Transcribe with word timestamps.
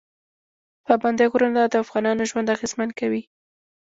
پابندی 0.85 1.27
غرونه 1.31 1.61
د 1.67 1.75
افغانانو 1.83 2.23
ژوند 2.29 2.51
اغېزمن 2.55 2.89
کوي. 2.99 3.21